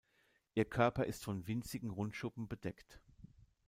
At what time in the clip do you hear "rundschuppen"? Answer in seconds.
1.91-2.47